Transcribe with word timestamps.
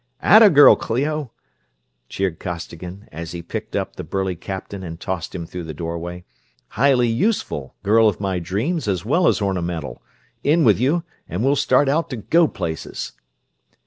"'At 0.19 0.41
a 0.41 0.49
girl, 0.49 0.75
Clio!" 0.75 1.31
cheered 2.09 2.39
Costigan, 2.39 3.07
as 3.11 3.33
he 3.33 3.43
picked 3.43 3.75
up 3.75 3.95
the 3.95 4.03
burly 4.03 4.35
captain 4.35 4.81
and 4.81 4.99
tossed 4.99 5.35
him 5.35 5.45
through 5.45 5.65
the 5.65 5.75
doorway. 5.75 6.25
"Highly 6.69 7.07
useful, 7.07 7.75
girl 7.83 8.09
of 8.09 8.19
my 8.19 8.39
dreams, 8.39 8.87
as 8.87 9.05
well 9.05 9.27
as 9.27 9.43
ornamental. 9.43 10.01
In 10.43 10.63
with 10.63 10.79
you, 10.79 11.03
and 11.29 11.43
we'll 11.43 11.55
start 11.55 11.87
out 11.87 12.09
to 12.09 12.15
go 12.15 12.47
places!" 12.47 13.11